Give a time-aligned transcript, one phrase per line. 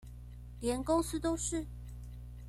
[0.61, 1.67] 連公司都是？